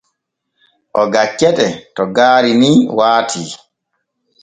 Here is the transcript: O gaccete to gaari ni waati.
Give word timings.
O 1.01 1.03
gaccete 1.13 1.67
to 1.95 2.03
gaari 2.15 2.51
ni 2.61 2.71
waati. 2.97 3.43